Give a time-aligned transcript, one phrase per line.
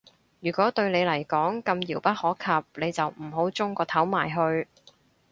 [0.39, 4.67] 如果對你嚟講咁遙不可及，你就唔好舂個頭埋去